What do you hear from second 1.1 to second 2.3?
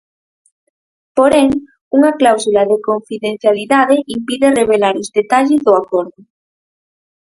Porén, unha